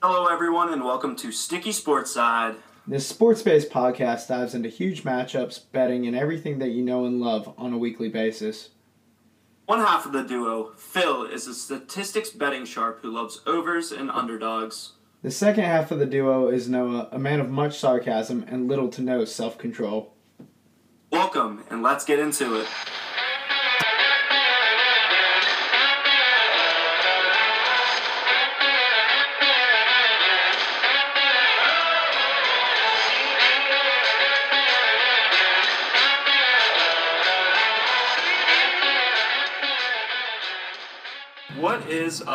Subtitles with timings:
[0.00, 2.54] Hello, everyone, and welcome to Sticky Sports Side.
[2.86, 7.20] This sports based podcast dives into huge matchups, betting, and everything that you know and
[7.20, 8.68] love on a weekly basis.
[9.66, 14.08] One half of the duo, Phil, is a statistics betting sharp who loves overs and
[14.08, 14.92] underdogs.
[15.22, 18.90] The second half of the duo is Noah, a man of much sarcasm and little
[18.90, 20.14] to no self control.
[21.10, 22.68] Welcome, and let's get into it.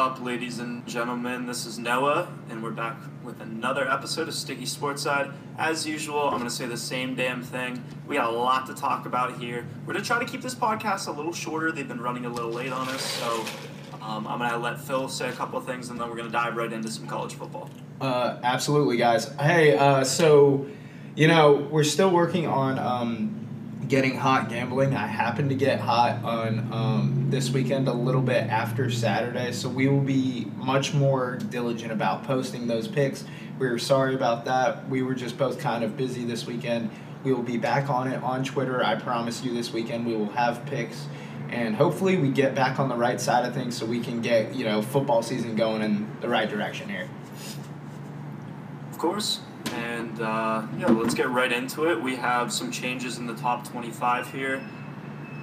[0.04, 1.46] Up, ladies and gentlemen?
[1.46, 5.32] This is Noah, and we're back with another episode of Sticky Sports Side.
[5.58, 7.82] As usual, I'm going to say the same damn thing.
[8.06, 9.66] We got a lot to talk about here.
[9.86, 11.72] We're going to try to keep this podcast a little shorter.
[11.72, 13.46] They've been running a little late on us, so
[14.02, 16.28] um, I'm going to let Phil say a couple of things, and then we're going
[16.28, 17.70] to dive right into some college football.
[18.02, 19.34] Uh, absolutely, guys.
[19.36, 20.68] Hey, uh, so,
[21.16, 23.43] you know, we're still working on um,
[23.94, 24.96] getting hot gambling.
[24.96, 29.70] I happened to get hot on um, this weekend a little bit after Saturday, so
[29.70, 33.24] we will be much more diligent about posting those picks.
[33.60, 34.90] We are sorry about that.
[34.90, 36.90] We were just both kind of busy this weekend.
[37.24, 38.84] We will be back on it on Twitter.
[38.84, 41.06] I promise you this weekend we will have picks.
[41.52, 44.56] And hopefully we get back on the right side of things so we can get,
[44.56, 47.08] you know, football season going in the right direction here.
[48.90, 49.42] Of course.
[49.72, 52.02] And uh, yeah, let's get right into it.
[52.02, 54.64] We have some changes in the top 25 here.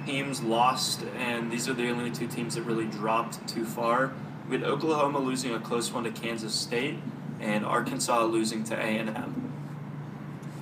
[0.05, 4.13] Teams lost, and these are the only two teams that really dropped too far.
[4.49, 6.97] We had Oklahoma losing a close one to Kansas State,
[7.39, 9.51] and Arkansas losing to A&M.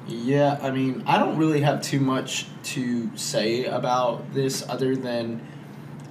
[0.07, 5.41] Yeah, I mean, I don't really have too much to say about this other than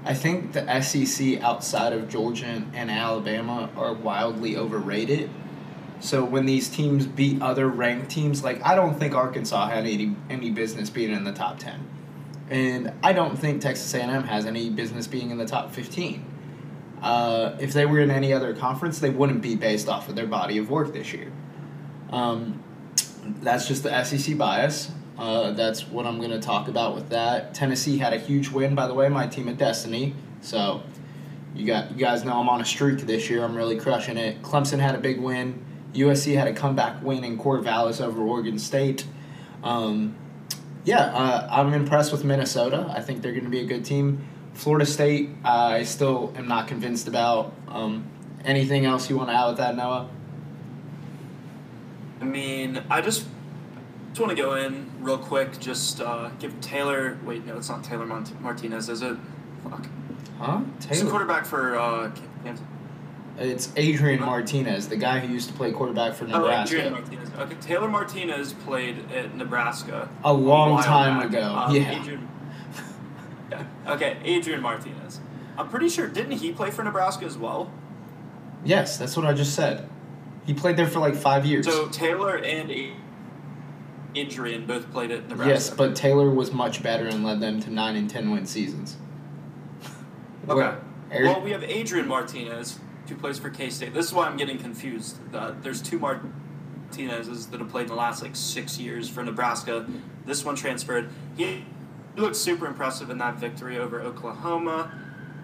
[0.04, 5.30] I think the SEC outside of Georgia and Alabama are wildly overrated.
[6.00, 10.14] So when these teams beat other ranked teams, like I don't think Arkansas had any
[10.30, 11.86] any business being in the top ten,
[12.50, 16.25] and I don't think Texas A&M has any business being in the top fifteen.
[17.03, 20.26] Uh, if they were in any other conference, they wouldn't be based off of their
[20.26, 21.31] body of work this year.
[22.10, 22.62] Um,
[23.41, 24.91] that's just the SEC bias.
[25.16, 27.54] Uh, that's what I'm going to talk about with that.
[27.54, 30.15] Tennessee had a huge win, by the way, my team at Destiny.
[30.41, 30.82] So
[31.54, 33.44] you got you guys know I'm on a streak this year.
[33.44, 34.42] I'm really crushing it.
[34.42, 35.65] Clemson had a big win.
[35.94, 39.06] USC had a comeback win in Corvallis over Oregon State.
[39.62, 40.15] Um,
[40.84, 42.93] yeah, uh, I'm impressed with Minnesota.
[42.94, 44.27] I think they're going to be a good team.
[44.54, 47.53] Florida State, uh, I still am not convinced about.
[47.69, 48.04] Um,
[48.44, 50.09] anything else you want to add with that, Noah?
[52.21, 53.27] I mean, I just,
[54.10, 57.19] just want to go in real quick, just uh, give Taylor.
[57.25, 59.16] Wait, no, it's not Taylor Mont- Martinez, is it?
[59.62, 59.87] Fuck.
[60.38, 60.60] Huh?
[60.88, 62.10] He's the quarterback for uh,
[62.43, 62.65] Kansas.
[63.38, 66.76] It's Adrian Martinez, the guy who used to play quarterback for Nebraska.
[66.76, 67.31] Oh, Adrian Martinez.
[67.38, 71.28] Okay, Taylor Martinez played at Nebraska a long a time back.
[71.28, 71.43] ago.
[71.54, 72.00] Um, yeah.
[72.00, 72.28] Adrian,
[73.50, 73.65] yeah.
[73.87, 75.21] Okay, Adrian Martinez.
[75.56, 77.71] I'm pretty sure didn't he play for Nebraska as well?
[78.65, 79.88] Yes, that's what I just said.
[80.44, 81.66] He played there for like five years.
[81.66, 82.72] So Taylor and
[84.16, 85.53] Adrian both played at Nebraska.
[85.53, 88.97] Yes, but Taylor was much better and led them to nine and ten win seasons.
[90.48, 90.77] Okay.
[91.10, 93.94] Where- Well, we have Adrian Martinez who plays for K State.
[93.94, 95.19] This is why I'm getting confused.
[95.34, 99.86] Uh, there's two Martinez's that have played in the last like six years for Nebraska.
[100.26, 101.10] This one transferred.
[101.36, 101.64] He,
[102.14, 104.91] he looked super impressive in that victory over Oklahoma.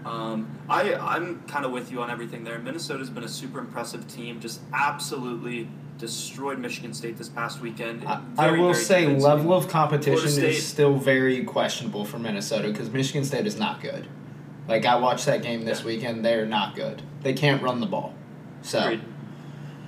[0.05, 2.59] Um, I I'm kind of with you on everything there.
[2.59, 4.41] Minnesota's been a super impressive team.
[4.41, 8.05] Just absolutely destroyed Michigan State this past weekend.
[8.05, 13.25] I, I will say level of competition is still very questionable for Minnesota because Michigan
[13.25, 14.07] State is not good.
[14.69, 15.87] Like I watched that game this Yeah.
[15.87, 17.03] weekend, they're not good.
[17.23, 18.15] They can't run the ball.
[18.63, 19.01] So Agreed.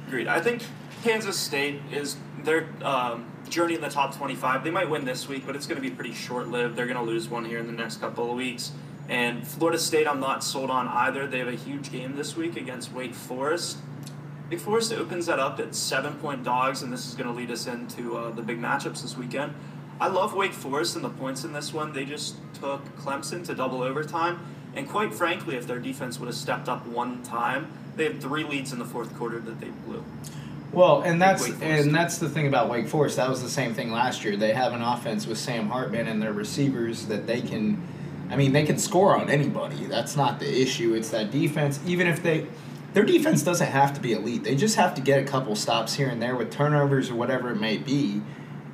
[0.09, 0.29] Agreed.
[0.29, 0.63] I think
[1.03, 4.65] Kansas State is their um, journey in the top 25.
[4.65, 6.77] They might win this week, but it's going to be pretty short lived.
[6.77, 8.73] They're going to lose one here in the next couple of weeks.
[9.09, 11.27] And Florida State, I'm not sold on either.
[11.27, 13.79] They have a huge game this week against Wake Forest.
[14.51, 17.51] Wake Forest opens that up at seven point dogs, and this is going to lead
[17.51, 19.55] us into uh, the big matchups this weekend.
[20.01, 21.93] I love Wake Forest and the points in this one.
[21.93, 24.41] They just took Clemson to double overtime.
[24.77, 28.45] And quite frankly, if their defense would have stepped up one time, they had three
[28.45, 30.05] leads in the fourth quarter that they blew.
[30.73, 33.17] Well, and that's and that's the thing about Wake Forest.
[33.17, 34.37] That was the same thing last year.
[34.37, 37.81] They have an offense with Sam Hartman and their receivers that they can.
[38.29, 39.87] I mean, they can score on anybody.
[39.87, 40.95] That's not the issue.
[40.95, 41.79] It's that defense.
[41.87, 42.49] Even if they,
[42.93, 44.43] their defense doesn't have to be elite.
[44.43, 47.53] They just have to get a couple stops here and there with turnovers or whatever
[47.53, 48.21] it may be.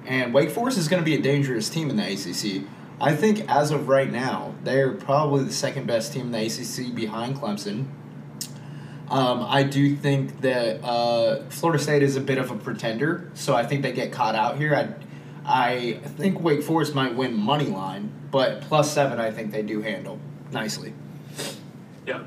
[0.07, 2.67] And Wake Forest is going to be a dangerous team in the ACC.
[3.03, 6.95] I think as of right now, they're probably the second best team in the ACC
[6.95, 7.87] behind Clemson.
[9.11, 13.57] Um, I do think that uh, Florida State is a bit of a pretender, so
[13.57, 14.75] I think they get caught out here.
[14.77, 14.95] I,
[15.45, 19.83] I think Wake Forest might win money line, but plus seven, I think they do
[19.83, 20.21] handle
[20.53, 20.95] nicely.
[22.07, 22.23] Yeah.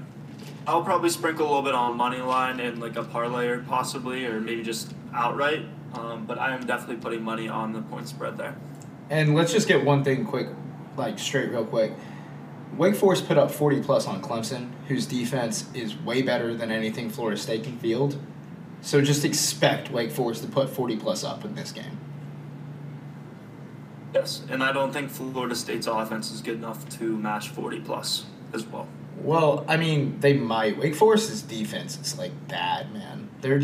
[0.67, 4.25] I'll probably sprinkle a little bit on money line and like a parlay or possibly,
[4.25, 5.65] or maybe just outright.
[5.93, 8.57] Um, but I am definitely putting money on the point spread there.
[9.09, 10.47] And let's just get one thing quick,
[10.97, 11.93] like straight, real quick.
[12.77, 17.09] Wake Forest put up 40 plus on Clemson, whose defense is way better than anything
[17.09, 18.17] Florida State can field.
[18.81, 21.99] So just expect Wake Forest to put 40 plus up in this game.
[24.13, 28.25] Yes, and I don't think Florida State's offense is good enough to match 40 plus
[28.53, 28.87] as well.
[29.17, 30.77] Well, I mean, they might.
[30.77, 33.29] Wake Forest's defense is like bad, man.
[33.41, 33.61] They're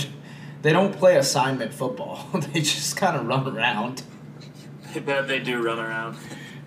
[0.62, 2.28] they don't play assignment football.
[2.54, 4.04] they just kind of run around.
[4.94, 6.18] They bet they do run around.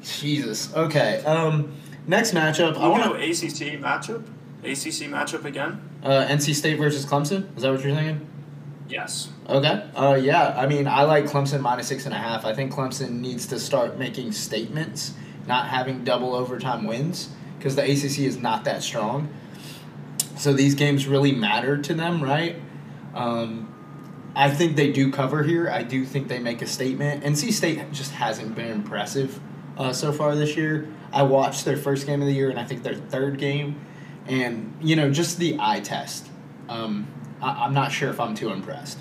[0.05, 0.73] Jesus.
[0.75, 1.23] Okay.
[1.25, 1.75] Um,
[2.07, 2.77] next matchup.
[2.77, 4.27] I want to ACC matchup.
[4.63, 5.81] ACC matchup again.
[6.03, 7.55] Uh, NC State versus Clemson.
[7.57, 8.27] Is that what you're thinking?
[8.89, 9.31] Yes.
[9.49, 9.89] Okay.
[9.95, 10.55] Uh, yeah.
[10.57, 12.45] I mean, I like Clemson minus six and a half.
[12.45, 15.15] I think Clemson needs to start making statements,
[15.47, 19.33] not having double overtime wins because the ACC is not that strong.
[20.37, 22.57] So these games really matter to them, right?
[23.15, 23.73] Um,
[24.37, 25.71] I think they do cover here.
[25.71, 27.23] I do think they make a statement.
[27.23, 29.41] NC State just hasn't been impressive
[29.77, 30.89] uh, so far this year.
[31.13, 33.81] I watched their first game of the year and I think their third game,
[34.27, 36.29] and you know just the eye test.
[36.69, 37.07] Um,
[37.41, 38.99] I- I'm not sure if I'm too impressed.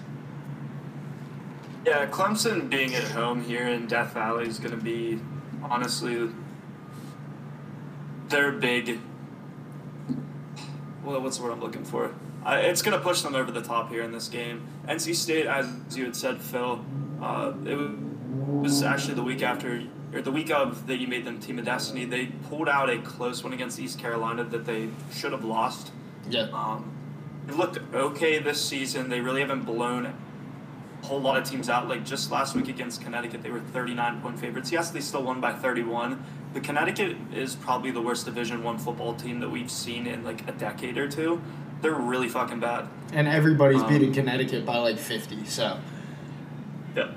[1.86, 5.20] Yeah, Clemson being at home here in Death Valley is going to be
[5.62, 6.30] honestly
[8.30, 9.00] their big.
[11.04, 12.14] Well, what's the word I'm looking for?
[12.46, 14.66] It's going to push them over the top here in this game.
[14.88, 15.68] NC State, as
[15.98, 16.84] you had said, Phil,
[17.22, 19.84] uh, it was actually the week after,
[20.14, 22.06] or the week of that you made them Team of Destiny.
[22.06, 25.92] They pulled out a close one against East Carolina that they should have lost.
[26.30, 26.48] Yeah.
[26.54, 26.92] Um,
[27.48, 29.10] it looked okay this season.
[29.10, 31.88] They really haven't blown a whole lot of teams out.
[31.88, 34.72] Like just last week against Connecticut, they were 39 point favorites.
[34.72, 36.24] Yes, they still won by 31.
[36.54, 40.48] The Connecticut is probably the worst Division One football team that we've seen in like
[40.48, 41.42] a decade or two.
[41.82, 42.88] They're really fucking bad.
[43.12, 45.80] And everybody's Um, beating Connecticut by like 50, so.
[46.96, 47.10] Yeah.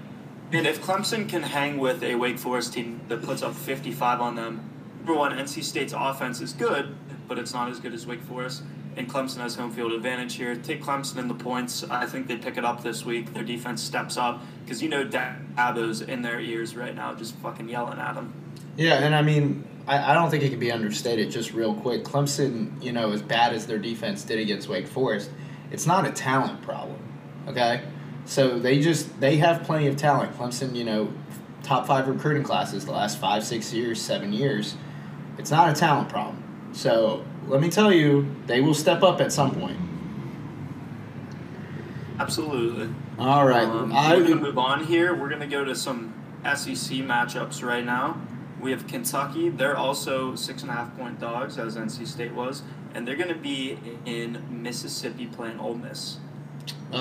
[0.53, 4.37] And if Clemson can hang with a Wake Forest team that puts up 55 on
[4.37, 6.95] them, number one, NC State's offense is good,
[7.27, 8.63] but it's not as good as Wake Forest.
[8.97, 10.55] And Clemson has home field advantage here.
[10.55, 11.85] Take Clemson in the points.
[11.85, 13.35] I think they pick it up this week.
[13.35, 17.69] Their defense steps up because you know Dabo's in their ears right now, just fucking
[17.69, 18.33] yelling at them.
[18.77, 21.31] Yeah, and I mean, I, I don't think it can be understated.
[21.31, 25.31] Just real quick, Clemson, you know, as bad as their defense did against Wake Forest,
[25.71, 26.99] it's not a talent problem.
[27.49, 27.83] Okay,
[28.27, 30.37] so they just they have plenty of talent.
[30.37, 31.13] Clemson, you know,
[31.63, 34.77] top five recruiting classes the last five, six years, seven years.
[35.39, 36.43] It's not a talent problem.
[36.73, 39.79] So let me tell you, they will step up at some point.
[42.19, 42.89] Absolutely.
[43.19, 45.15] All right, Um, I we're gonna move on here.
[45.15, 46.13] We're gonna go to some
[46.45, 48.19] SEC matchups right now.
[48.61, 49.49] We have Kentucky.
[49.51, 52.63] They're also six and a half point dogs, as NC State was,
[52.95, 56.19] and they're gonna be in Mississippi playing Ole Miss.
[56.93, 56.97] Uh,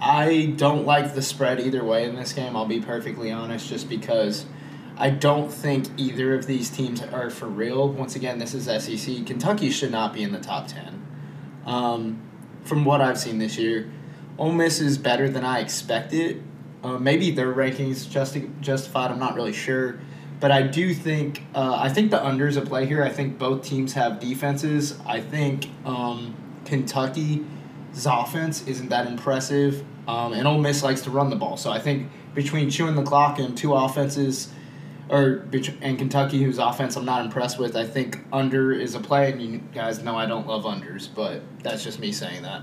[0.00, 2.54] I I don't like the spread either way in this game.
[2.54, 4.44] I'll be perfectly honest, just because
[4.98, 7.88] I don't think either of these teams are for real.
[7.88, 9.26] Once again, this is SEC.
[9.26, 11.06] Kentucky should not be in the top ten.
[11.64, 12.20] Um,
[12.64, 13.90] from what I've seen this year,
[14.38, 16.42] Ole Miss is better than I expected.
[16.82, 19.10] Uh, maybe their rankings justi- justified.
[19.10, 19.98] I'm not really sure,
[20.40, 23.02] but I do think uh, I think the unders at play here.
[23.02, 24.98] I think both teams have defenses.
[25.06, 26.34] I think um,
[27.96, 31.56] Kentucky's offense isn't that impressive, um, and Ole Miss likes to run the ball.
[31.56, 34.52] So I think between chewing the clock and two offenses,
[35.08, 35.46] or
[35.80, 39.32] and Kentucky, whose offense I'm not impressed with, I think under is a play.
[39.32, 42.62] And you guys know I don't love unders, but that's just me saying that.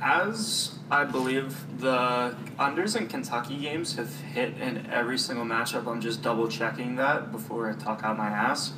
[0.00, 5.86] As I believe the unders in Kentucky games have hit in every single matchup.
[5.86, 8.72] I'm just double checking that before I talk out my ass.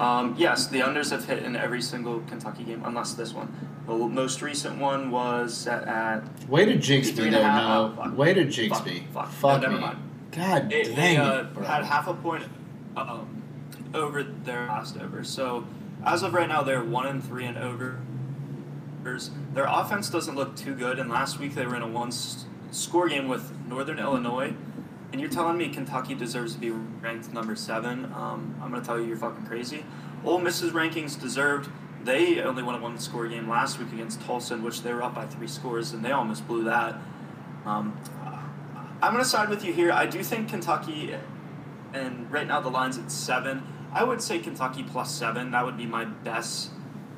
[0.00, 3.54] Um, yes, the unders have hit in every single Kentucky game, unless this one.
[3.86, 7.94] The most recent one was set at Way to jinx me and though, no.
[8.02, 8.10] Oh.
[8.14, 9.06] Way to jinx Fuck, me.
[9.12, 9.28] fuck.
[9.30, 9.80] Fuck No, never me.
[9.86, 9.98] mind.
[10.32, 11.64] God They, dang they uh, it, bro.
[11.64, 12.44] had half a point
[12.96, 13.42] um,
[13.92, 15.22] over their last over.
[15.24, 15.66] So
[16.04, 19.30] as of right now, they're one and three in overs.
[19.54, 20.98] Their offense doesn't look too good.
[20.98, 22.12] And last week they were in a one
[22.70, 24.54] score game with Northern Illinois.
[25.12, 28.04] And you're telling me Kentucky deserves to be ranked number seven?
[28.14, 29.84] Um, I'm gonna tell you you're fucking crazy.
[30.24, 31.70] Ole Miss's rankings deserved.
[32.04, 35.02] They only won a one score game last week against Tulsa, in which they were
[35.02, 36.96] up by three scores, and they almost blew that.
[37.66, 37.98] Um,
[39.02, 39.92] I'm going to side with you here.
[39.92, 41.14] I do think Kentucky,
[41.94, 43.62] and right now the line's at seven.
[43.92, 45.50] I would say Kentucky plus seven.
[45.50, 46.70] That would be my best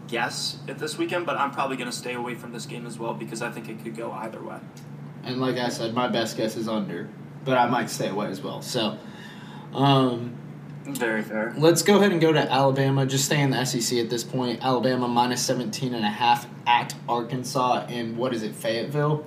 [0.08, 2.99] guess at this weekend, but I'm probably going to stay away from this game as
[2.99, 4.58] well because I think it could go either way.
[5.25, 7.08] And like I said, my best guess is under,
[7.44, 8.62] but I might stay away as well.
[8.62, 8.99] So,
[9.72, 10.37] um,
[10.84, 11.54] very fair.
[11.56, 13.06] Let's go ahead and go to Alabama.
[13.06, 14.64] Just stay in the SEC at this point.
[14.64, 19.25] Alabama minus 17 and a half at Arkansas in what is it, Fayetteville?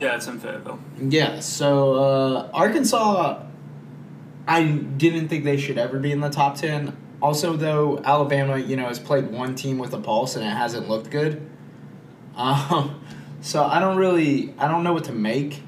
[0.00, 0.78] Yeah, it's in Fayetteville.
[1.00, 3.42] Yeah, so uh, Arkansas,
[4.46, 6.96] I didn't think they should ever be in the top 10.
[7.20, 10.88] Also, though, Alabama, you know, has played one team with a pulse and it hasn't
[10.88, 11.44] looked good.
[12.36, 13.02] Um,
[13.40, 15.62] so I don't really, I don't know what to make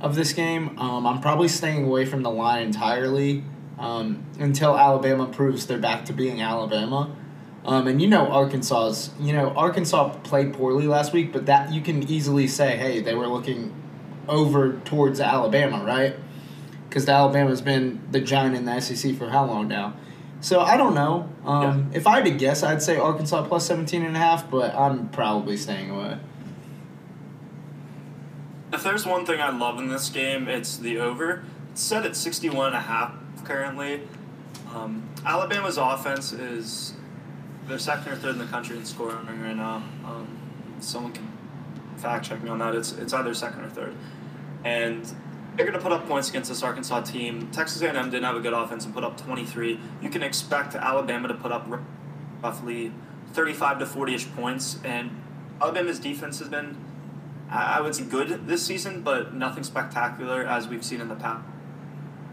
[0.00, 0.78] of this game.
[0.78, 3.44] Um, I'm probably staying away from the line entirely
[3.78, 7.14] um, until Alabama proves they're back to being Alabama.
[7.64, 11.82] Um, and you know Arkansas's, you know Arkansas played poorly last week, but that you
[11.82, 13.74] can easily say, hey, they were looking
[14.28, 16.16] over towards Alabama, right?
[16.88, 19.94] Because Alabama's been the giant in the SEC for how long now?
[20.40, 21.28] So I don't know.
[21.44, 21.98] Um, yeah.
[21.98, 25.08] If I had to guess, I'd say Arkansas plus 17 and a half, but I'm
[25.10, 26.16] probably staying away.
[28.72, 31.42] If there's one thing I love in this game, it's the over.
[31.72, 33.12] It's set at 61 and a half
[33.44, 34.02] currently.
[34.72, 36.94] Um, Alabama's offense is
[37.66, 39.82] they're second or third in the country in scoring right now.
[40.04, 40.38] Um,
[40.78, 41.28] someone can
[41.96, 42.74] fact check me on that.
[42.74, 43.94] It's it's either second or third,
[44.64, 45.04] and
[45.56, 47.48] they're going to put up points against this Arkansas team.
[47.50, 49.80] Texas A&M didn't have a good offense and put up 23.
[50.00, 51.66] You can expect Alabama to put up
[52.40, 52.92] roughly
[53.32, 55.10] 35 to 40ish points, and
[55.60, 56.76] Alabama's defense has been
[57.50, 61.44] I would say good this season, but nothing spectacular as we've seen in the past.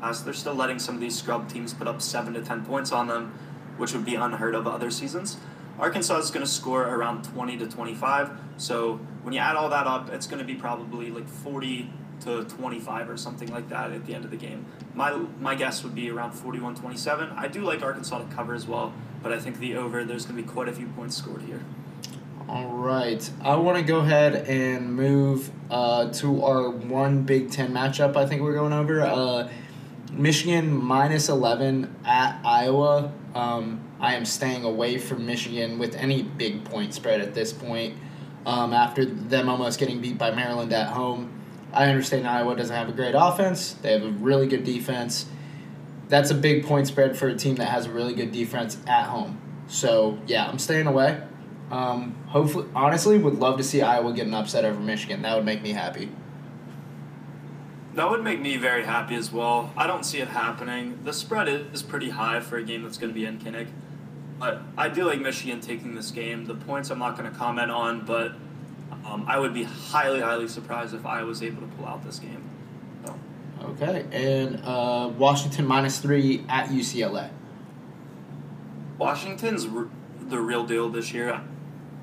[0.02, 2.64] Uh, as They're still letting some of these scrub teams put up seven to ten
[2.64, 3.34] points on them,
[3.78, 5.38] which would be unheard of other seasons.
[5.80, 8.32] Arkansas is going to score around 20 to 25.
[8.58, 11.90] So when you add all that up, it's going to be probably like 40
[12.22, 14.66] to 25 or something like that at the end of the game.
[14.94, 17.36] My my guess would be around 41-27.
[17.36, 20.38] I do like Arkansas to cover as well, but I think the over there's going
[20.38, 21.62] to be quite a few points scored here.
[22.50, 23.30] All right.
[23.42, 28.16] I want to go ahead and move uh, to our one Big Ten matchup.
[28.16, 29.50] I think we're going over uh,
[30.14, 33.12] Michigan minus eleven at Iowa.
[33.36, 37.98] Um, I am staying away from Michigan with any big point spread at this point.
[38.46, 41.42] Um, after them almost getting beat by Maryland at home,
[41.74, 43.74] I understand Iowa doesn't have a great offense.
[43.74, 45.26] They have a really good defense.
[46.08, 49.08] That's a big point spread for a team that has a really good defense at
[49.08, 49.38] home.
[49.68, 51.22] So yeah, I'm staying away.
[51.72, 55.22] Um, hopefully, honestly, would love to see Iowa get an upset over Michigan.
[55.24, 56.10] That would make me happy.
[57.96, 59.74] That would make me very happy as well.
[59.76, 61.00] I don't see it happening.
[61.04, 63.68] The spread is pretty high for a game that's going to be in Kinnick.
[64.40, 66.46] But I do like Michigan taking this game.
[66.46, 68.34] The points I'm not going to comment on, but
[69.04, 72.20] um, I would be highly, highly surprised if I was able to pull out this
[72.20, 72.44] game.
[73.04, 73.20] So.
[73.64, 77.32] Okay, and uh, Washington minus three at UCLA.
[79.00, 79.88] Washington's r-
[80.22, 81.42] the real deal this year.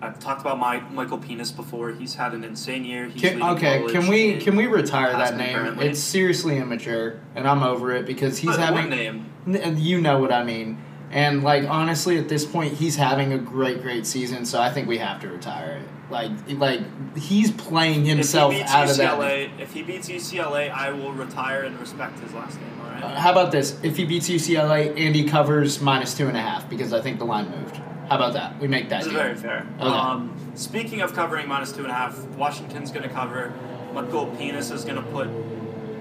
[0.05, 1.93] I've talked about my Michael Penis before.
[1.93, 3.09] He's had an insane year.
[3.09, 5.57] He's can, okay, can we can we retire that name?
[5.57, 5.89] Currently.
[5.89, 8.91] It's seriously immature, and I'm over it because he's having.
[8.91, 9.31] name?
[9.47, 10.83] You know what I mean.
[11.11, 14.45] And like honestly, at this point, he's having a great, great season.
[14.45, 15.89] So I think we have to retire it.
[16.11, 19.61] Like, like he's playing himself out UCLA, of that.
[19.61, 22.81] If he beats UCLA, I will retire and respect his last name.
[22.81, 23.03] All right.
[23.03, 23.79] Uh, how about this?
[23.83, 27.25] If he beats UCLA, Andy covers minus two and a half because I think the
[27.25, 27.81] line moved.
[28.15, 28.61] How about that?
[28.61, 29.03] We make that.
[29.03, 29.21] This deal.
[29.21, 29.67] is very fair.
[29.81, 29.89] Okay.
[29.89, 33.53] Um, speaking of covering minus two and a half, Washington's going to cover.
[33.93, 35.29] Michael Penis is going to put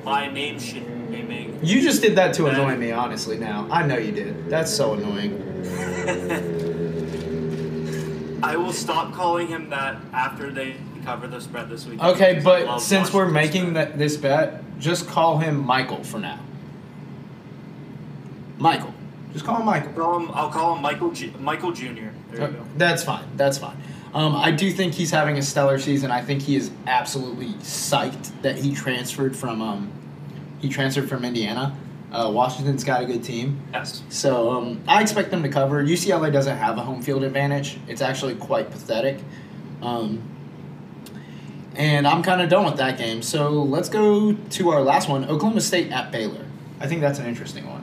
[0.03, 1.58] my name shaming.
[1.63, 3.39] You just did that to annoy me, honestly.
[3.39, 4.48] Now I know you did.
[4.48, 5.41] That's so annoying.
[8.43, 12.00] I will stop calling him that after they cover the spread this week.
[12.00, 16.38] Okay, but since we're making that this bet, just call him Michael for now.
[18.60, 18.92] Michael.
[19.33, 19.91] Just call him Michael.
[19.93, 21.83] Call him, I'll call him Michael G- Michael Jr.
[22.31, 22.65] There you go.
[22.77, 23.25] That's fine.
[23.35, 23.77] That's fine.
[24.13, 26.11] Um, I do think he's having a stellar season.
[26.11, 29.91] I think he is absolutely psyched that he transferred from um,
[30.59, 31.75] he transferred from Indiana.
[32.11, 33.59] Uh, Washington's got a good team.
[33.73, 34.03] Yes.
[34.09, 35.83] So um, I expect them to cover.
[35.83, 37.77] UCLA doesn't have a home field advantage.
[37.87, 39.17] It's actually quite pathetic.
[39.81, 40.21] Um,
[41.75, 43.23] and I'm kind of done with that game.
[43.23, 46.45] So let's go to our last one Oklahoma State at Baylor.
[46.79, 47.81] I think that's an interesting one.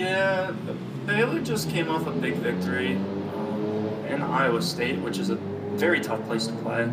[0.00, 0.52] Yeah,
[1.04, 6.24] Baylor just came off a big victory in Iowa State, which is a very tough
[6.24, 6.90] place to play.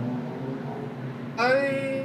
[1.38, 1.56] I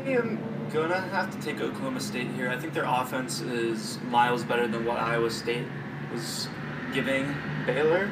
[0.07, 0.39] am
[0.73, 2.49] gonna have to take Oklahoma State here.
[2.49, 5.67] I think their offense is miles better than what Iowa State
[6.13, 6.47] was
[6.95, 7.35] giving
[7.67, 8.09] Baylor.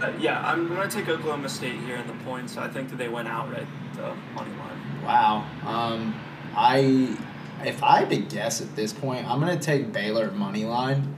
[0.00, 2.56] But yeah, I'm gonna take Oklahoma State here in the points.
[2.56, 5.04] I think that they went outright the money line.
[5.04, 5.46] Wow.
[5.66, 6.18] Um,
[6.56, 7.18] I
[7.66, 11.17] if I had to guess at this point, I'm gonna take Baylor money line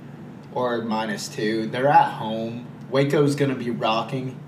[0.52, 1.66] or minus two.
[1.66, 2.66] They're at home.
[2.90, 4.38] Waco's going to be rocking.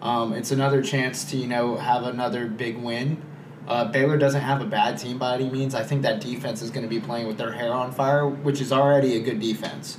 [0.00, 3.22] Um, it's another chance to you know have another big win.
[3.66, 5.74] Uh, Baylor doesn't have a bad team by any means.
[5.74, 8.62] I think that defense is going to be playing with their hair on fire, which
[8.62, 9.98] is already a good defense.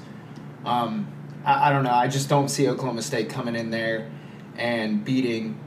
[0.66, 1.08] Um,
[1.46, 1.94] I, I don't know.
[1.94, 4.10] I just don't see Oklahoma State coming in there
[4.58, 5.60] and beating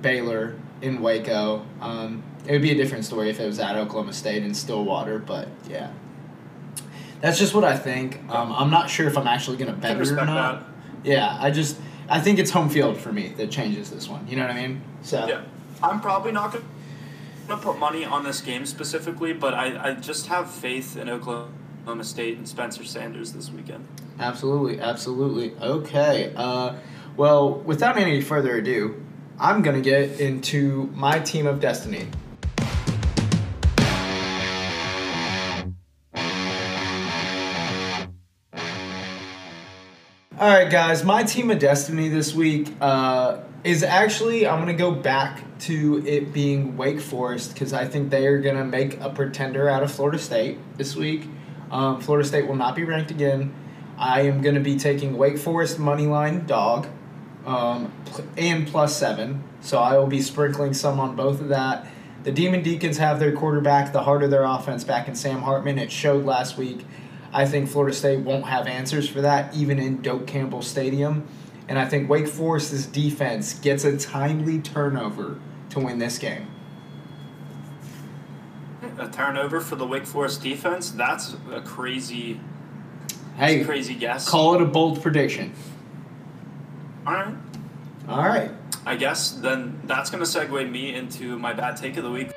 [0.00, 1.66] Baylor in Waco.
[1.80, 5.18] Um, it would be a different story if it was at Oklahoma State in Stillwater,
[5.18, 5.92] but yeah.
[7.20, 8.18] That's just what I think.
[8.30, 10.60] Um, I'm not sure if I'm actually going to bet or not.
[10.60, 10.66] That.
[11.04, 11.76] Yeah, I just
[12.08, 14.26] I think it's home field for me that changes this one.
[14.26, 14.82] You know what I mean?
[15.02, 15.42] So yeah,
[15.82, 16.64] I'm probably not going
[17.48, 22.04] to put money on this game specifically, but I, I just have faith in Oklahoma
[22.04, 23.86] State and Spencer Sanders this weekend.
[24.18, 25.54] Absolutely, absolutely.
[25.60, 26.32] Okay.
[26.36, 26.76] Uh,
[27.16, 29.02] well, without any further ado,
[29.38, 32.08] I'm going to get into my team of destiny.
[40.40, 44.90] All right, guys, my team of destiny this week uh, is actually, I'm to go
[44.90, 49.68] back to it being Wake Forest because I think they are to make a pretender
[49.68, 51.28] out of Florida State this week.
[51.70, 53.52] Um, Florida State will not be ranked again.
[53.98, 56.88] I am to be taking Wake Forest money line dog
[57.44, 57.92] um,
[58.38, 59.44] and plus seven.
[59.60, 61.86] So I will be sprinkling some on both of that.
[62.22, 65.78] The Demon Deacons have their quarterback, the heart of their offense, back in Sam Hartman.
[65.78, 66.86] It showed last week.
[67.32, 71.28] I think Florida State won't have answers for that, even in Doak Campbell Stadium.
[71.68, 75.38] And I think Wake Forest's defense gets a timely turnover
[75.70, 76.48] to win this game.
[78.98, 80.90] A turnover for the Wake Forest defense?
[80.90, 82.40] That's a crazy,
[83.36, 84.28] hey, a crazy guess.
[84.28, 85.52] Call it a bold prediction.
[87.06, 87.34] All right.
[88.08, 88.50] All right.
[88.84, 92.32] I guess then that's going to segue me into my bad take of the week.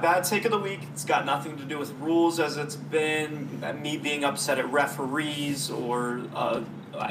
[0.00, 0.80] Bad take of the week.
[0.92, 5.70] It's got nothing to do with rules, as it's been me being upset at referees
[5.70, 6.62] or uh,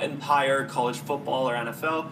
[0.01, 2.11] entire college football or NFL.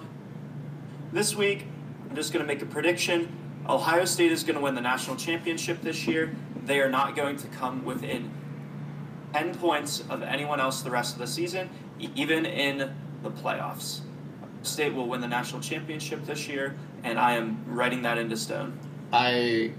[1.11, 1.65] This week,
[2.09, 3.35] I'm just going to make a prediction.
[3.67, 6.35] Ohio State is going to win the national championship this year.
[6.65, 8.31] They are not going to come within
[9.33, 14.01] 10 points of anyone else the rest of the season, even in the playoffs.
[14.61, 18.77] State will win the national championship this year, and I am writing that into stone.
[19.11, 19.71] I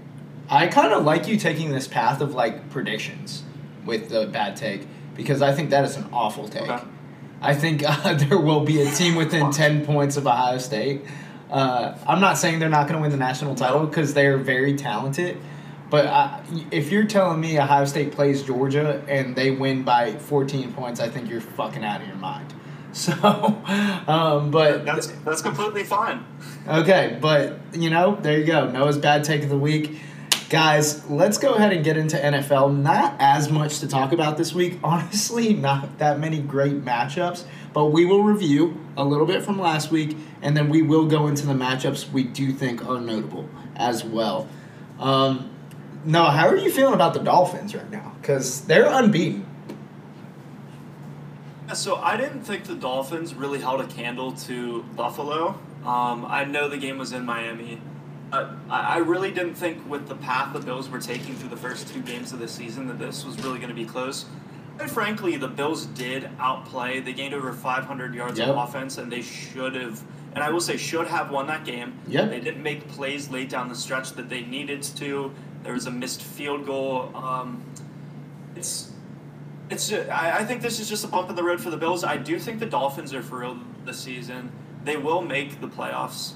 [0.49, 3.43] I kind of like you taking this path of like predictions
[3.85, 6.63] with the bad take because I think that is an awful take.
[6.63, 6.83] Okay.
[7.41, 11.01] I think uh, there will be a team within 10 points of Ohio State.
[11.49, 14.75] Uh, I'm not saying they're not going to win the national title because they're very
[14.75, 15.37] talented.
[15.89, 20.73] But uh, if you're telling me Ohio State plays Georgia and they win by 14
[20.73, 22.53] points, I think you're fucking out of your mind.
[22.91, 23.13] So,
[24.07, 26.25] um, but that's that's completely fine.
[26.67, 28.67] Okay, but you know, there you go.
[28.71, 29.99] Noah's bad take of the week.
[30.49, 32.75] Guys, let's go ahead and get into NFL.
[32.75, 34.79] Not as much to talk about this week.
[34.83, 39.91] Honestly, not that many great matchups, but we will review a little bit from last
[39.91, 44.03] week, and then we will go into the matchups we do think are notable as
[44.03, 44.47] well.
[44.97, 45.51] Um,
[46.03, 48.15] Noah, how are you feeling about the Dolphins right now?
[48.19, 49.45] Because they're unbeaten.
[51.75, 55.59] So I didn't think the Dolphins really held a candle to Buffalo.
[55.85, 57.79] Um, I know the game was in Miami.
[58.31, 61.87] Uh, I really didn't think with the path the Bills were taking through the first
[61.87, 64.25] two games of the season that this was really going to be close.
[64.77, 66.99] Quite frankly, the Bills did outplay.
[66.99, 68.49] They gained over 500 yards yep.
[68.49, 70.01] of offense, and they should have,
[70.35, 71.99] and I will say, should have won that game.
[72.07, 72.29] Yep.
[72.29, 75.33] They didn't make plays late down the stretch that they needed to.
[75.63, 77.11] There was a missed field goal.
[77.15, 77.63] Um,
[78.55, 78.93] it's,
[79.69, 79.89] it's.
[79.89, 82.03] Just, I, I think this is just a bump in the road for the Bills.
[82.03, 84.51] I do think the Dolphins are for real this season.
[84.85, 86.33] They will make the playoffs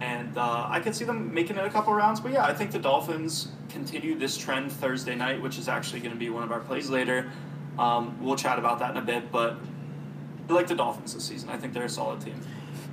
[0.00, 2.20] and uh, I could see them making it a couple rounds.
[2.20, 6.12] But yeah, I think the Dolphins continue this trend Thursday night, which is actually going
[6.12, 7.30] to be one of our plays later.
[7.78, 9.56] Um, we'll chat about that in a bit, but
[10.48, 11.48] I like the Dolphins this season.
[11.48, 12.40] I think they're a solid team.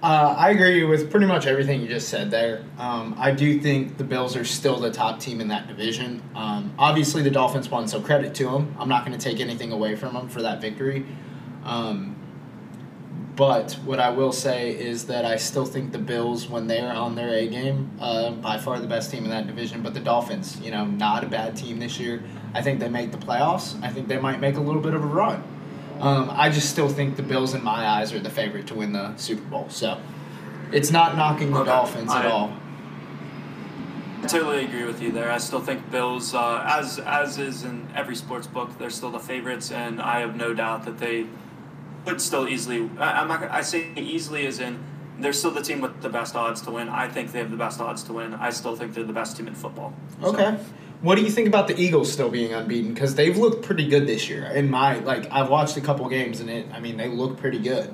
[0.01, 2.63] Uh, I agree with pretty much everything you just said there.
[2.77, 6.21] Um, I do think the Bills are still the top team in that division.
[6.35, 8.73] Um, obviously, the Dolphins won, so credit to them.
[8.79, 11.05] I'm not going to take anything away from them for that victory.
[11.65, 12.15] Um,
[13.39, 17.15] but what I will say is that I still think the Bills, when they're on
[17.15, 19.82] their A game, uh, by far the best team in that division.
[19.82, 22.21] But the Dolphins, you know, not a bad team this year.
[22.54, 23.82] I think they make the playoffs.
[23.82, 25.41] I think they might make a little bit of a run.
[26.02, 28.91] Um, I just still think the Bills, in my eyes, are the favorite to win
[28.91, 29.69] the Super Bowl.
[29.69, 30.02] So
[30.73, 31.69] it's not knocking the okay.
[31.69, 32.52] Dolphins I, at all.
[34.21, 35.32] I totally agree with you there.
[35.32, 39.19] I still think Bills, uh, as as is in every sports book, they're still the
[39.19, 41.28] favorites, and I have no doubt that they
[42.09, 42.89] could still easily.
[42.97, 43.43] I, am not.
[43.43, 44.79] I say easily as in
[45.19, 46.89] they're still the team with the best odds to win.
[46.89, 48.33] I think they have the best odds to win.
[48.33, 49.93] I still think they're the best team in football.
[50.21, 50.57] So- Okay.
[51.01, 52.93] What do you think about the Eagles still being unbeaten?
[52.93, 54.43] Because they've looked pretty good this year.
[54.47, 56.65] In my like, I've watched a couple games and it.
[56.73, 57.93] I mean, they look pretty good.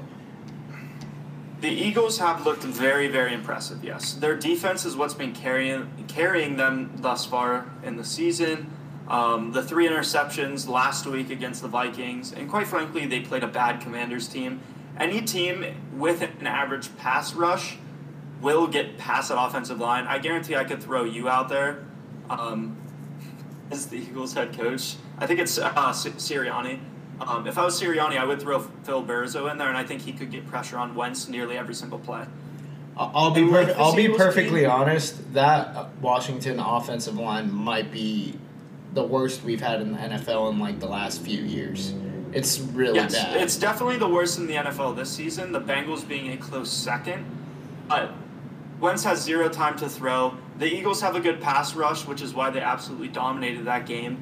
[1.62, 3.84] The Eagles have looked very, very impressive.
[3.84, 8.72] Yes, their defense is what's been carrying carrying them thus far in the season.
[9.08, 13.48] Um, the three interceptions last week against the Vikings, and quite frankly, they played a
[13.48, 14.62] bad Commanders team.
[14.98, 15.64] Any team
[15.96, 17.78] with an average pass rush
[18.42, 20.06] will get past that offensive line.
[20.08, 21.84] I guarantee I could throw you out there
[22.30, 22.76] um,
[23.72, 24.96] as the Eagles head coach.
[25.20, 26.80] I think it's uh, Sirianni.
[27.22, 30.02] Um, if I was Sirianni, I would throw Phil Berzo in there, and I think
[30.02, 32.26] he could get pressure on Wentz nearly every single play.
[32.98, 33.78] I- I'll be And like perfect.
[33.78, 35.34] the I'll be perfectly team- honest.
[35.34, 38.38] That uh, Washington offensive line might be
[38.96, 41.94] the worst we've had in the NFL in like the last few years.
[42.32, 43.42] It's really yes, bad.
[43.42, 45.52] it's definitely the worst in the NFL this season.
[45.52, 47.26] The Bengals being a close second,
[47.88, 48.14] but
[48.80, 50.38] Wentz has zero time to throw.
[50.58, 54.18] The Eagles have a good pass rush, which is why they absolutely dominated that game.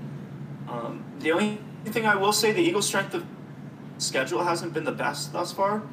[0.67, 3.25] Um, the only thing I will say, the Eagles' strength of
[3.99, 5.83] schedule hasn't been the best thus far.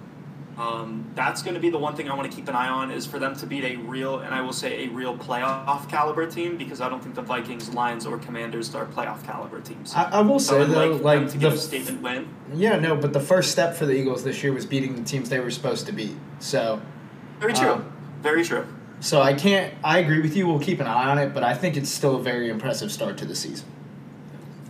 [0.61, 2.91] Um, that's going to be the one thing I want to keep an eye on
[2.91, 6.27] is for them to beat a real, and I will say a real playoff caliber
[6.27, 9.95] team because I don't think the Vikings, Lions, or Commanders are playoff caliber teams.
[9.95, 12.29] I, I will So say though, like, like, to the get a statement win.
[12.53, 15.31] yeah, no, but the first step for the Eagles this year was beating the teams
[15.31, 16.17] they were supposed to beat.
[16.41, 16.83] So,
[17.39, 17.71] Very true.
[17.71, 18.67] Um, Very true.
[19.01, 19.73] so I can't.
[19.83, 20.47] I agree with you.
[20.47, 23.17] We'll keep an eye on it, but I think it's still a very impressive start
[23.19, 23.67] to the season.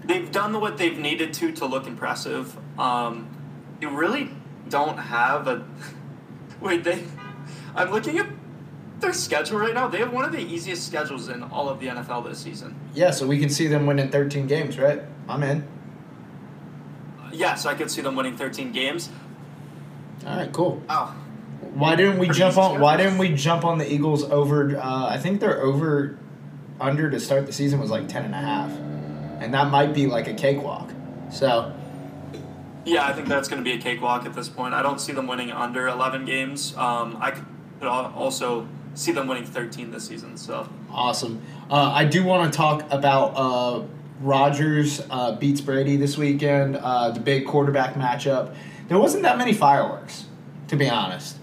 [0.05, 2.57] They've done what they've needed to to look impressive.
[2.79, 3.29] Um,
[3.81, 4.31] they really
[4.71, 5.65] don't have a.
[6.61, 7.05] Wait, they.
[7.75, 8.27] I'm looking at
[9.01, 9.89] their schedule right now.
[9.89, 12.75] They have one of the easiest schedules in all of the NFL this season.
[12.95, 15.03] Yeah, so we can see them winning 13 games, right?
[15.29, 15.67] I'm in.
[17.33, 19.11] Yes, I could see them winning 13 games.
[20.27, 20.83] All right, cool.
[20.89, 21.15] Wow.
[21.75, 22.81] Why didn't we jump on?
[22.81, 24.77] Why didn't we jump on the Eagles over?
[24.77, 26.19] Uh, I think their over
[26.81, 28.71] under to start the season was like 10 and a half,
[29.41, 30.91] and that might be like a cakewalk.
[31.31, 31.73] So
[32.85, 34.75] Yeah, I think that's going to be a cakewalk at this point.
[34.75, 36.77] I don't see them winning under 11 games.
[36.77, 37.47] Um, I could
[37.89, 40.37] also see them winning 13 this season.
[40.37, 41.43] So awesome.
[41.71, 43.85] Uh, I do want to talk about uh,
[44.21, 46.77] Rodgers uh, beats Brady this weekend.
[46.77, 48.55] Uh, the big quarterback matchup.
[48.89, 50.25] There wasn't that many fireworks,
[50.69, 51.37] to be honest.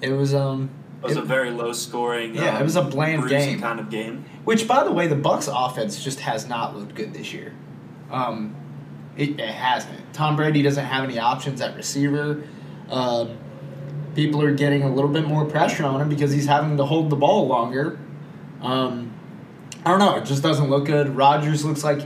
[0.00, 0.70] It was um.
[1.02, 2.34] it was it- a very low scoring.
[2.34, 3.60] Yeah, um, it was a bland game.
[3.60, 4.24] kind of game.
[4.44, 7.54] Which, by the way, the Bucs' offense just has not looked good this year.
[8.10, 8.54] Um,
[9.16, 10.00] it, it hasn't.
[10.12, 12.42] Tom Brady doesn't have any options at receiver.
[12.88, 13.36] Um,
[14.14, 17.10] people are getting a little bit more pressure on him because he's having to hold
[17.10, 17.98] the ball longer.
[18.62, 19.12] Um,
[19.84, 20.16] I don't know.
[20.16, 21.16] It just doesn't look good.
[21.16, 22.00] Rodgers looks like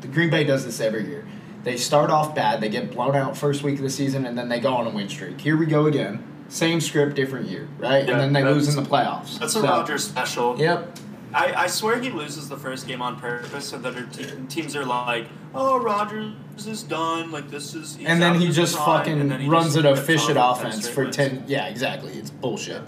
[0.00, 1.26] the Green Bay does this every year.
[1.64, 2.60] They start off bad.
[2.60, 4.90] They get blown out first week of the season, and then they go on a
[4.90, 5.40] win streak.
[5.40, 6.22] Here we go again.
[6.48, 8.04] Same script, different year, right?
[8.06, 9.40] Yeah, and then they lose in the playoffs.
[9.40, 10.56] That's a So- Rodgers special.
[10.56, 10.96] Yep.
[11.36, 14.74] I, I swear he loses the first game on purpose so that our te- teams
[14.74, 16.32] are like, oh, Rodgers
[16.66, 17.30] is done.
[17.30, 17.98] Like, this is.
[18.04, 21.16] and then he just fucking he runs just an efficient off 10 offense for wins.
[21.16, 22.82] 10 yeah exactly it's bullshit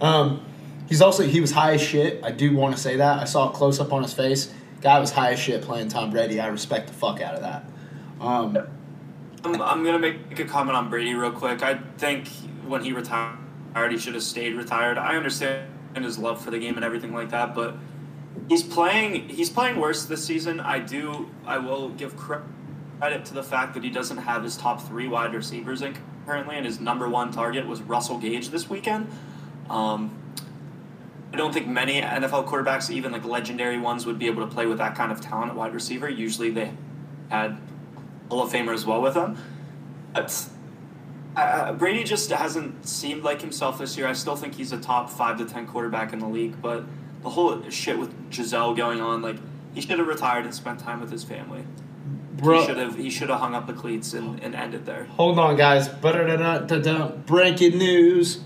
[0.00, 0.44] um,
[0.88, 3.48] he's also he was high as shit i do want to say that i saw
[3.48, 6.88] a close-up on his face guy was high as shit playing tom brady i respect
[6.88, 7.64] the fuck out of that
[8.20, 8.56] um,
[9.44, 11.62] I'm, I'm gonna make a comment on Brady real quick.
[11.62, 12.28] I think
[12.64, 13.36] when he retired,
[13.90, 14.96] he should have stayed retired.
[14.96, 17.74] I understand his love for the game and everything like that, but
[18.48, 19.28] he's playing.
[19.28, 20.60] He's playing worse this season.
[20.60, 21.30] I do.
[21.46, 25.34] I will give credit to the fact that he doesn't have his top three wide
[25.34, 29.10] receivers in currently, and his number one target was Russell Gage this weekend.
[29.68, 30.16] Um,
[31.32, 34.66] I don't think many NFL quarterbacks, even like legendary ones, would be able to play
[34.66, 36.08] with that kind of talent at wide receiver.
[36.08, 36.72] Usually, they
[37.30, 37.58] had
[38.28, 39.38] Hall of Famer as well with them.
[40.12, 40.48] But
[41.36, 44.06] uh, Brady just hasn't seemed like himself this year.
[44.06, 46.84] I still think he's a top five to ten quarterback in the league, but
[47.22, 49.36] the whole shit with Gisele going on, like
[49.74, 51.64] he should have retired and spent time with his family.
[52.36, 55.04] bro He should have he should have hung up the cleats and, and ended there.
[55.04, 55.88] hold on guys.
[57.26, 58.40] Breaking news.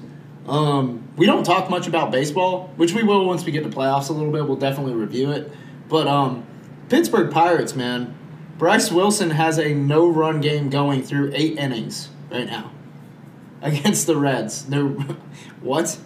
[0.47, 4.11] Um, we don't talk much about baseball which we will once we get to playoffs
[4.11, 4.47] a little bit.
[4.47, 5.51] We'll definitely review it.
[5.89, 6.47] But um,
[6.89, 8.17] pittsburgh pirates man
[8.59, 12.71] bryce wilson has a no run game going through eight innings right now
[13.63, 14.67] against the reds.
[14.67, 14.85] They're
[15.61, 15.99] what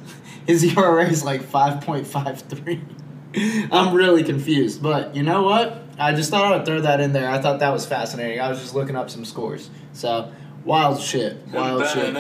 [0.50, 6.52] his era is like 5.53 i'm really confused but you know what i just thought
[6.52, 8.96] i would throw that in there i thought that was fascinating i was just looking
[8.96, 10.32] up some scores so
[10.64, 12.14] wild shit wild shit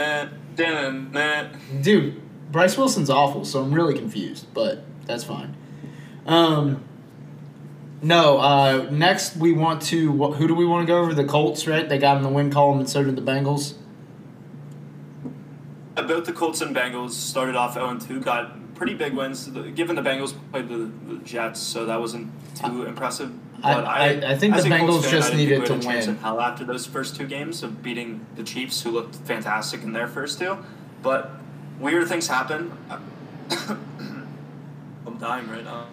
[1.82, 2.20] Dude,
[2.52, 5.56] Bryce Wilson's awful, so I'm really confused, but that's fine.
[6.26, 6.82] Um,
[8.02, 10.10] no, uh, next we want to.
[10.12, 11.14] wh- Who do we want to go over?
[11.14, 11.88] The Colts, right?
[11.88, 13.74] They got in the win column, and so did the Bengals.
[16.06, 19.46] Both the Colts and Bengals started off 0 2, got pretty big wins.
[19.46, 23.32] Given the Bengals played the, the Jets, so that wasn't too impressive.
[23.60, 26.16] But I, I, I think the Bengals fan, just needed to win.
[26.16, 30.08] Hell after those first two games of beating the Chiefs, who looked fantastic in their
[30.08, 30.58] first two,
[31.02, 31.30] but
[31.78, 32.72] weird things happen.
[33.50, 35.86] I'm dying right now.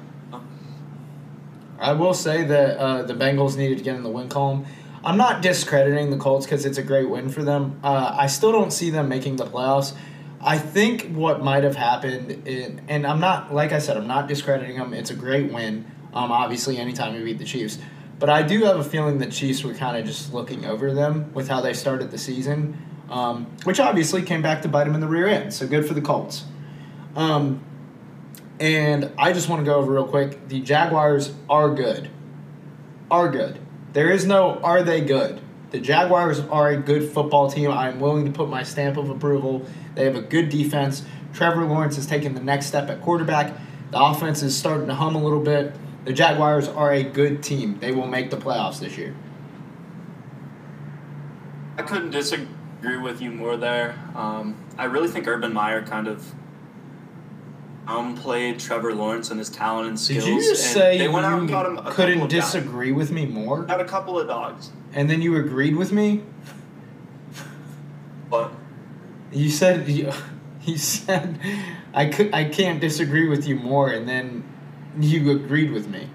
[1.79, 4.65] I will say that uh, the Bengals needed to get in the win column.
[5.07, 7.79] I'm not discrediting the Colts because it's a great win for them.
[7.81, 9.95] Uh, I still don't see them making the playoffs.
[10.41, 14.27] I think what might have happened, in, and I'm not, like I said, I'm not
[14.27, 14.93] discrediting them.
[14.93, 15.89] It's a great win.
[16.13, 17.77] Um, obviously, anytime you beat the Chiefs.
[18.19, 21.33] But I do have a feeling the Chiefs were kind of just looking over them
[21.33, 22.77] with how they started the season,
[23.09, 25.53] um, which obviously came back to bite them in the rear end.
[25.53, 26.43] So good for the Colts.
[27.15, 27.63] Um,
[28.59, 30.49] and I just want to go over real quick.
[30.49, 32.09] The Jaguars are good.
[33.09, 33.61] Are good.
[33.97, 35.41] There is no are they good.
[35.71, 37.71] The Jaguars are a good football team.
[37.71, 39.65] I'm willing to put my stamp of approval.
[39.95, 41.03] They have a good defense.
[41.33, 43.55] Trevor Lawrence has taken the next step at quarterback.
[43.89, 45.73] The offense is starting to hum a little bit.
[46.05, 47.79] The Jaguars are a good team.
[47.79, 49.15] They will make the playoffs this year.
[51.75, 53.97] I couldn't disagree with you more there.
[54.13, 56.35] Um, I really think Urban Meyer kind of
[57.87, 60.25] downplayed Trevor Lawrence and his talent and skills.
[60.25, 63.65] Did you just say they went out and got him couldn't disagree with me more?
[63.67, 64.71] Had a couple of dogs.
[64.93, 66.23] And then you agreed with me?
[68.29, 68.51] What?
[69.31, 70.11] You said you,
[70.63, 71.39] you said
[71.93, 74.43] I could I can't disagree with you more and then
[74.99, 76.09] you agreed with me.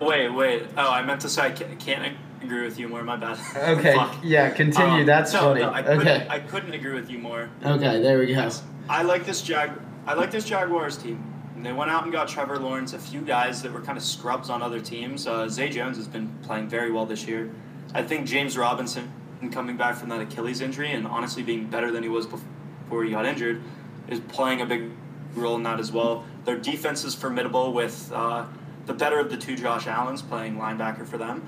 [0.00, 0.62] Wait, wait.
[0.76, 3.02] Oh, I meant to say I can't agree with you more.
[3.02, 3.38] My bad.
[3.56, 3.96] Okay.
[4.22, 5.00] yeah, continue.
[5.00, 5.60] Um, That's no, funny.
[5.60, 6.26] No, I okay.
[6.28, 7.48] I couldn't agree with you more.
[7.64, 8.50] Okay, there we go.
[8.88, 9.72] I like this Jag.
[10.06, 11.22] I like this Jaguars team.
[11.56, 14.04] And they went out and got Trevor Lawrence, a few guys that were kind of
[14.04, 15.26] scrubs on other teams.
[15.26, 17.50] Uh, Zay Jones has been playing very well this year.
[17.94, 19.10] I think James Robinson,
[19.52, 23.10] coming back from that Achilles injury and honestly being better than he was before he
[23.10, 23.62] got injured,
[24.08, 24.90] is playing a big
[25.34, 26.24] role in that as well.
[26.44, 28.44] Their defense is formidable with uh,
[28.84, 31.46] the better of the two Josh Allens playing linebacker for them.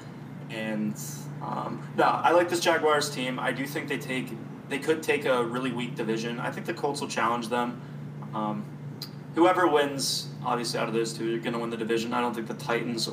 [0.51, 0.95] And
[1.43, 3.39] um, no, I like this Jaguars team.
[3.39, 4.29] I do think they take
[4.69, 6.39] they could take a really weak division.
[6.39, 7.81] I think the Colts will challenge them.
[8.35, 8.65] Um,
[9.35, 12.13] whoever wins, obviously, out of those two, are going to win the division.
[12.13, 13.09] I don't think the Titans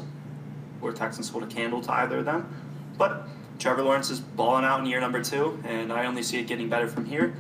[0.82, 2.54] or Texans hold a candle to either of them.
[2.98, 3.28] But
[3.60, 6.70] Trevor Lawrence is balling out in year number two, and I only see it getting
[6.70, 7.36] better from here.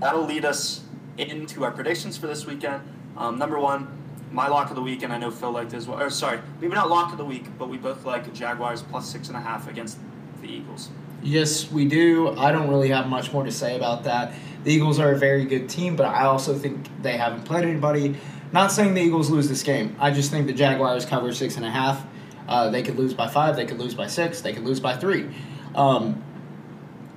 [0.00, 0.84] That'll lead us
[1.16, 2.82] into our predictions for this weekend.
[3.16, 3.86] Um, number one,
[4.32, 6.00] my lock of the week, and I know Phil liked as well.
[6.00, 9.28] Or sorry, maybe not lock of the week, but we both like Jaguars plus six
[9.28, 9.98] and a half against
[10.40, 10.88] the Eagles.
[11.22, 12.36] Yes, we do.
[12.36, 14.34] I don't really have much more to say about that.
[14.64, 18.16] The Eagles are a very good team, but I also think they haven't played anybody.
[18.52, 19.96] Not saying the Eagles lose this game.
[19.98, 22.04] I just think the Jaguars cover six and a half.
[22.48, 23.56] Uh, they could lose by five.
[23.56, 24.40] They could lose by six.
[24.40, 25.28] They could lose by three.
[25.74, 26.22] Um,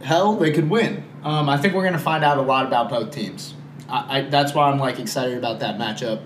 [0.02, 1.04] hell, they could win.
[1.24, 3.56] Um, I think we're going to find out a lot about both teams.
[3.89, 6.22] I, I, that's why I'm like excited about that matchup.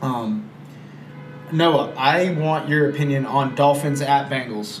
[0.00, 0.50] Um,
[1.52, 4.80] Noah, I want your opinion on Dolphins at Bengals.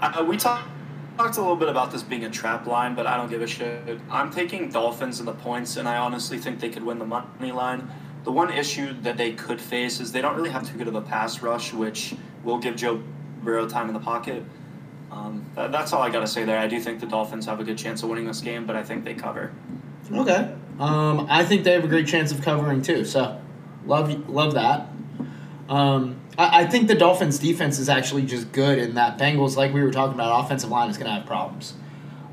[0.00, 0.68] Uh, we talked
[1.16, 3.46] talked a little bit about this being a trap line, but I don't give a
[3.46, 4.00] shit.
[4.10, 7.52] I'm taking Dolphins in the points, and I honestly think they could win the money
[7.52, 7.90] line.
[8.24, 10.94] The one issue that they could face is they don't really have too good of
[10.94, 13.02] a pass rush, which will give Joe
[13.42, 14.42] Burrow time in the pocket.
[15.10, 16.58] Um, that, that's all I got to say there.
[16.58, 18.82] I do think the Dolphins have a good chance of winning this game, but I
[18.82, 19.52] think they cover.
[20.10, 20.54] Okay.
[20.78, 23.04] Um, I think they have a great chance of covering too.
[23.04, 23.40] So,
[23.84, 24.88] love love that.
[25.68, 29.82] Um, I, think the Dolphins' defense is actually just good, and that Bengals, like we
[29.82, 31.74] were talking about, offensive line is going to have problems.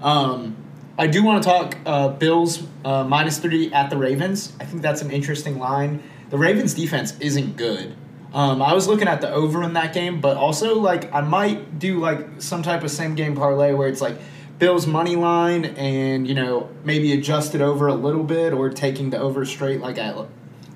[0.02, 0.56] Um,
[0.98, 4.54] I do want to talk uh, Bills uh, minus three at the Ravens.
[4.60, 6.02] I think that's an interesting line.
[6.30, 7.96] The Ravens' defense isn't good.
[8.34, 11.80] Um, I was looking at the over in that game, but also like I might
[11.80, 14.18] do like some type of same game parlay where it's like
[14.60, 19.12] Bills money line and you know maybe adjust it over a little bit or taking
[19.12, 19.80] the over straight.
[19.80, 20.26] Like I,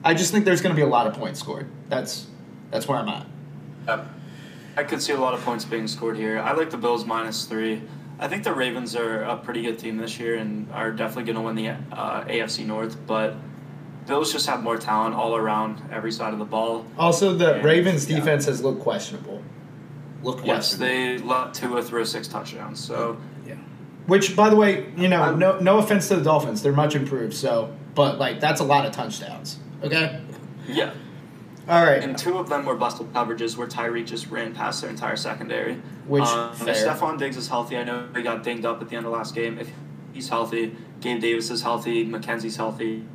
[0.04, 1.68] I just think there's going to be a lot of points scored.
[1.90, 2.28] That's
[2.72, 3.26] that's where I'm at.
[3.88, 4.08] Yep.
[4.78, 6.40] I could see a lot of points being scored here.
[6.40, 7.82] I like the Bills minus three.
[8.20, 11.36] I think the Ravens are a pretty good team this year and are definitely going
[11.36, 13.36] to win the uh, AFC North, but
[14.08, 16.86] Bills just have more talent all around every side of the ball.
[16.98, 18.52] Also, the and, Ravens defense yeah.
[18.52, 19.44] has looked questionable.
[20.24, 22.80] Look yes, they let Tua throw six touchdowns.
[22.80, 23.56] So yeah.
[24.06, 27.34] Which, by the way, you know, no no offense to the Dolphins, they're much improved.
[27.34, 29.60] So, but like that's a lot of touchdowns.
[29.84, 30.22] Okay.
[30.68, 30.94] Yeah.
[31.72, 32.04] All right.
[32.04, 35.76] And two of them were bustle coverages where Tyreek just ran past their entire secondary.
[36.06, 38.98] Which um, if Stefon Diggs is healthy, I know he got dinged up at the
[38.98, 39.58] end of last game.
[39.58, 39.70] If
[40.12, 43.06] he's healthy, Gabe Davis is healthy, McKenzie's healthy,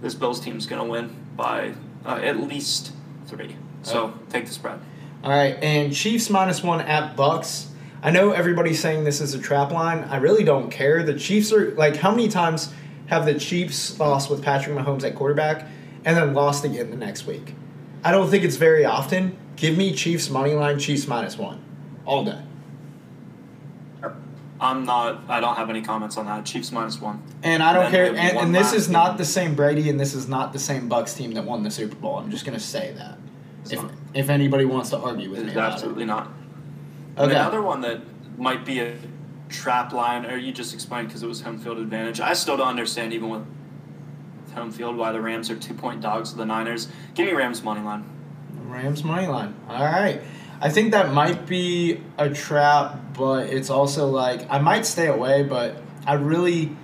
[0.00, 1.74] this Bills team's going to win by
[2.06, 2.92] uh, at least
[3.26, 3.56] three.
[3.82, 4.80] So take the spread.
[5.22, 7.66] All right, and Chiefs minus one at Bucs.
[8.02, 10.04] I know everybody's saying this is a trap line.
[10.04, 11.02] I really don't care.
[11.02, 12.72] The Chiefs are like, how many times
[13.08, 15.66] have the Chiefs lost with Patrick Mahomes at quarterback
[16.06, 17.54] and then lost again the next week?
[18.04, 19.36] I don't think it's very often.
[19.56, 21.60] Give me Chiefs money line, Chiefs minus one,
[22.04, 22.40] all day.
[24.60, 25.22] I'm not.
[25.28, 26.44] I don't have any comments on that.
[26.44, 27.22] Chiefs minus one.
[27.42, 28.06] And I don't And care.
[28.14, 31.16] And, and this is not the same Brady, and this is not the same Bucs
[31.16, 32.16] team that won the Super Bowl.
[32.18, 33.18] I'm just gonna say that.
[33.62, 33.92] It's If not.
[34.14, 36.28] if anybody wants to argue with me It's about absolutely not.
[37.16, 37.34] And Okay.
[37.38, 38.00] Another one that
[38.38, 38.94] might be a
[39.48, 42.20] trap line, or you just explained because it was home field advantage.
[42.20, 43.44] I still don't understand, even with
[44.54, 46.88] home field, why the Rams are two point dogs to the Niners.
[47.14, 48.04] Give me Rams money line.
[48.66, 49.54] Rams money line.
[49.68, 50.22] All right.
[50.60, 55.42] I think that might be a trap, but it's also like I might stay away,
[55.42, 56.74] but I really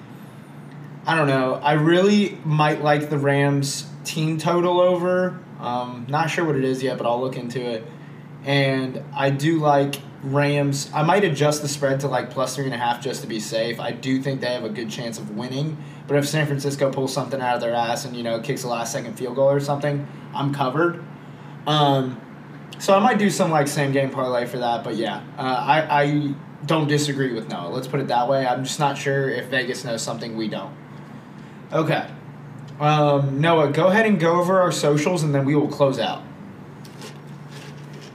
[1.07, 1.55] I don't know.
[1.55, 5.39] I really might like the Rams team total over.
[5.59, 7.87] Um, not sure what it is yet, but I'll look into it.
[8.45, 10.91] And I do like Rams.
[10.93, 13.41] I might adjust the spread to like plus three and a half just to be
[13.41, 13.81] safe.
[13.81, 15.79] I do think they have a good chance of winning.
[16.07, 18.69] But if San Francisco pulls something out of their ass and you know kicks a
[18.69, 21.03] last second field goal or something, I'm covered.
[21.67, 22.21] Um,
[22.79, 24.85] so I might do some like same game parlay for that.
[24.85, 26.35] But yeah, uh, I I
[26.67, 27.69] don't disagree with Noah.
[27.69, 28.47] Let's put it that way.
[28.47, 30.75] I'm just not sure if Vegas knows something we don't.
[31.73, 32.07] Okay.
[32.79, 36.23] Um, Noah, go ahead and go over our socials and then we will close out.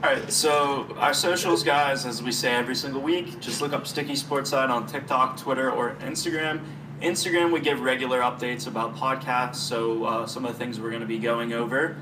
[0.06, 3.88] All right, so our socials, guys, as we say every single week, just look up
[3.88, 6.60] Sticky Sports Side on TikTok, Twitter, or Instagram.
[7.02, 11.00] Instagram, we give regular updates about podcasts, so uh, some of the things we're going
[11.00, 11.96] to be going over.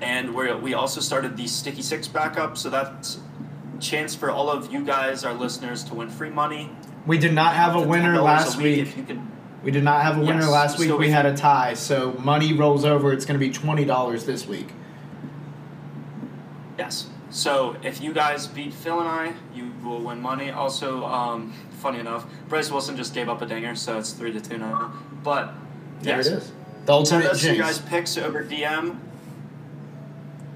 [0.00, 3.18] And we we also started the Sticky Six backup, so that's
[3.76, 6.70] a chance for all of you guys, our listeners, to win free money.
[7.08, 8.78] We did not have a winner $10 last week.
[8.78, 9.20] If you could,
[9.64, 10.96] We did not have a winner Yes, last week.
[10.96, 11.74] We had a tie.
[11.74, 13.12] So money rolls over.
[13.12, 14.68] It's going to be twenty dollars this week.
[16.78, 17.08] yes.
[17.30, 20.50] So if you guys beat Phil and I, you will win money.
[20.50, 24.40] Also, um, funny enough, Bryse Wilson just gave up a dinger, so it's three to
[24.40, 24.92] two now.
[25.22, 25.52] But
[26.00, 26.26] There yes.
[26.26, 26.52] it is.
[26.86, 27.58] The ultimate Send us jinx.
[27.60, 28.98] guys' picks over DM.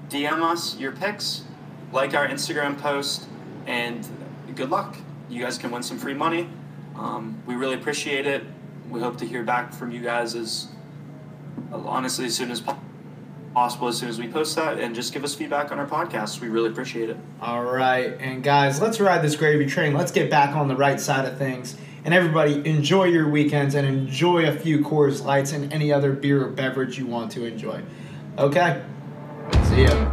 [0.09, 1.43] DM us your picks,
[1.91, 3.27] like our Instagram post,
[3.67, 4.07] and
[4.55, 4.95] good luck.
[5.29, 6.49] You guys can win some free money.
[6.95, 8.43] Um, we really appreciate it.
[8.89, 10.67] We hope to hear back from you guys as
[11.71, 12.79] honestly as soon as po-
[13.53, 16.41] possible, as soon as we post that, and just give us feedback on our podcast.
[16.41, 17.17] We really appreciate it.
[17.41, 19.93] All right, and guys, let's ride this gravy train.
[19.93, 21.77] Let's get back on the right side of things.
[22.05, 26.45] And everybody, enjoy your weekends and enjoy a few Coors Lights and any other beer
[26.45, 27.81] or beverage you want to enjoy.
[28.37, 28.83] Okay?
[29.69, 30.12] See ya.